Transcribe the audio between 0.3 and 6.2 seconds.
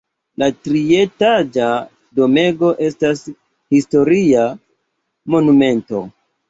La trietaĝa domego estas historia monumento.